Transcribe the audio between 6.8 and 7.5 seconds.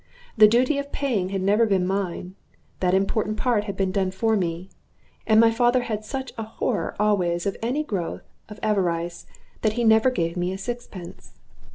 always